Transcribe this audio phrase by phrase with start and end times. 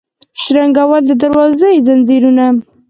[0.41, 2.45] شرنګول د دروازو یې ځنځیرونه